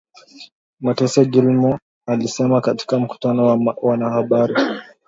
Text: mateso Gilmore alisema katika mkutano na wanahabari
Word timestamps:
mateso 0.79 1.25
Gilmore 1.25 1.79
alisema 2.07 2.61
katika 2.61 2.99
mkutano 2.99 3.55
na 3.55 3.73
wanahabari 3.81 4.55